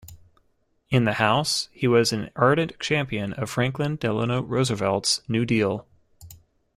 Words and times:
In 0.89 1.03
the 1.05 1.13
House, 1.21 1.69
he 1.71 1.87
was 1.87 2.11
an 2.11 2.31
ardent 2.35 2.79
champion 2.79 3.33
of 3.33 3.51
Franklin 3.51 3.97
Delano 3.97 4.41
Roosevelt's 4.41 5.21
New 5.29 5.45
Deal. 5.45 5.85